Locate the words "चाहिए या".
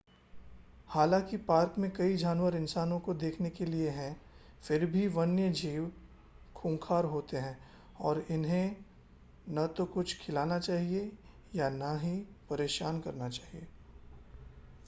10.59-11.69